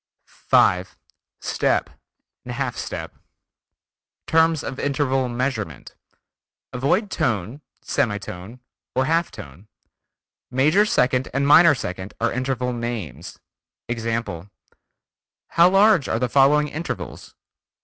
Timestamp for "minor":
11.47-11.75